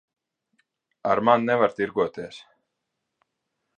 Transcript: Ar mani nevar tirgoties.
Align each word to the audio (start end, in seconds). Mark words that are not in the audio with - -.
Ar 1.09 1.19
mani 1.27 1.45
nevar 1.49 1.71
tirgoties. 1.81 2.37